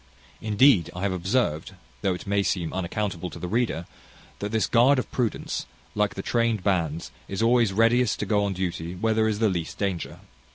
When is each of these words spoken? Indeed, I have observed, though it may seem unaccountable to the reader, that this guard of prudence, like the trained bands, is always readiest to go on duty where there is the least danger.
Indeed, 0.41 0.89
I 0.95 1.01
have 1.03 1.11
observed, 1.11 1.73
though 2.01 2.15
it 2.15 2.25
may 2.25 2.41
seem 2.41 2.73
unaccountable 2.73 3.29
to 3.29 3.37
the 3.37 3.47
reader, 3.47 3.85
that 4.39 4.51
this 4.51 4.65
guard 4.65 4.97
of 4.97 5.11
prudence, 5.11 5.67
like 5.93 6.15
the 6.15 6.23
trained 6.23 6.63
bands, 6.63 7.11
is 7.27 7.43
always 7.43 7.71
readiest 7.71 8.17
to 8.21 8.25
go 8.25 8.43
on 8.43 8.53
duty 8.53 8.95
where 8.95 9.13
there 9.13 9.27
is 9.27 9.37
the 9.37 9.47
least 9.49 9.77
danger. 9.77 10.17